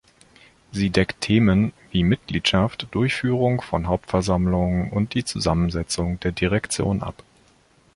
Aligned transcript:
Sie 0.71 0.89
deckt 0.89 1.21
Themen 1.21 1.73
wie 1.91 2.03
Mitgliedschaft, 2.03 2.87
Durchführung 2.89 3.61
von 3.61 3.85
Hauptversammlungen 3.85 4.89
und 4.89 5.13
die 5.13 5.25
Zusammensetzung 5.25 6.19
der 6.21 6.31
Direktion 6.31 7.03
ab. 7.03 7.21